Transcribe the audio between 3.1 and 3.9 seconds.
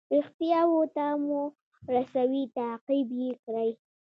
یې کړئ.